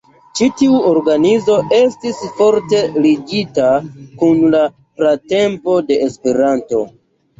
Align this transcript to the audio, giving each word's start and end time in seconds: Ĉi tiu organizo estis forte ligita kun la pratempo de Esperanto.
Ĉi 0.37 0.45
tiu 0.61 0.77
organizo 0.91 1.57
estis 1.79 2.21
forte 2.39 2.79
ligita 3.07 3.67
kun 4.23 4.43
la 4.57 4.65
pratempo 5.03 5.77
de 5.91 6.01
Esperanto. 6.11 6.83